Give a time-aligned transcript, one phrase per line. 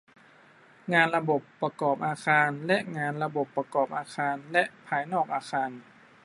[0.93, 5.69] งานระบบประกอบอาคารและงานระบบประกอบอาคารและภายนอกอาคาร